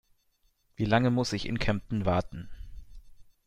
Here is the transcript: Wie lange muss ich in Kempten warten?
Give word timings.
Wie 0.77 0.85
lange 0.85 1.11
muss 1.11 1.31
ich 1.31 1.45
in 1.45 1.59
Kempten 1.59 2.05
warten? 2.05 2.49